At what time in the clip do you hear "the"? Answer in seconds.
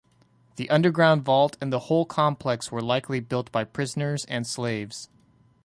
0.55-0.67, 1.71-1.81